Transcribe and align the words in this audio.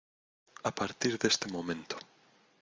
a 0.63 0.71
partir 0.79 1.19
de 1.19 1.27
este 1.27 1.47
momento 1.55 1.95